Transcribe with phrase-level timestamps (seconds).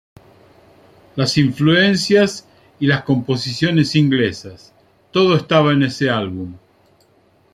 [1.15, 2.47] Las influencias
[2.79, 4.73] y las composiciones inglesas,
[5.11, 6.55] todo estaba en ese álbum.